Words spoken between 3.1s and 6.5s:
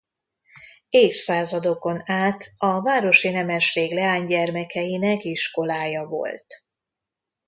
nemesség leánygyermekeinek iskolája volt.